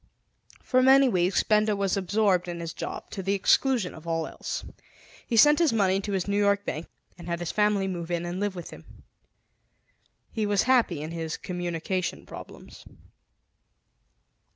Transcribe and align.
For 0.63 0.81
many 0.81 1.07
weeks 1.07 1.43
Benda 1.43 1.75
was 1.75 1.95
absorbed 1.95 2.47
in 2.47 2.59
his 2.59 2.73
job, 2.73 3.11
to 3.11 3.21
the 3.21 3.35
exclusion 3.35 3.93
of 3.93 4.07
all 4.07 4.25
else. 4.25 4.65
He 5.27 5.37
sent 5.37 5.59
his 5.59 5.71
money 5.71 6.01
to 6.01 6.13
his 6.13 6.27
New 6.27 6.39
York 6.39 6.65
bank 6.65 6.87
and 7.19 7.27
had 7.27 7.37
his 7.39 7.51
family 7.51 7.87
move 7.87 8.09
in 8.09 8.25
and 8.25 8.39
live 8.39 8.55
with 8.55 8.71
him. 8.71 9.03
He 10.31 10.47
was 10.47 10.63
happy 10.63 11.01
in 11.03 11.11
his 11.11 11.37
communication 11.37 12.25
problems. 12.25 12.83